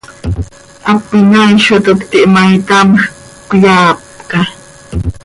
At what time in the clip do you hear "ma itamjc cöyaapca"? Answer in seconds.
2.33-4.41